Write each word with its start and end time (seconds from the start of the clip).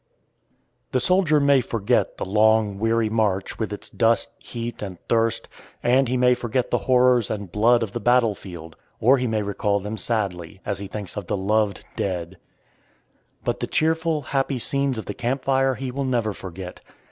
The 0.93 0.99
soldier 0.99 1.39
may 1.39 1.61
forget 1.61 2.17
the 2.17 2.25
long, 2.25 2.79
weary 2.79 3.07
march, 3.07 3.59
with 3.59 3.71
its 3.71 3.87
dust, 3.87 4.31
heat, 4.39 4.81
and 4.81 4.97
thirst, 5.07 5.47
and 5.83 6.07
he 6.07 6.17
may 6.17 6.33
forget 6.33 6.71
the 6.71 6.79
horrors 6.89 7.29
and 7.29 7.51
blood 7.51 7.83
of 7.83 7.91
the 7.91 7.99
battle 7.99 8.33
field, 8.33 8.75
or 8.99 9.19
he 9.19 9.27
may 9.27 9.43
recall 9.43 9.79
them 9.79 9.97
sadly, 9.97 10.59
as 10.65 10.79
he 10.79 10.87
thinks 10.87 11.15
of 11.17 11.27
the 11.27 11.37
loved 11.37 11.85
dead; 11.95 12.39
but 13.43 13.59
the 13.59 13.67
cheerful, 13.67 14.21
happy 14.23 14.57
scenes 14.57 14.97
of 14.97 15.05
the 15.05 15.13
camp 15.13 15.43
fire 15.43 15.75
he 15.75 15.91
will 15.91 16.03
never 16.05 16.33
forget. 16.33 16.81